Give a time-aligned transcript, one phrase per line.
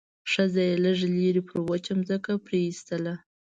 [0.31, 3.13] ښځه يې لږ لرې پر وچه ځمکه پرېيستله.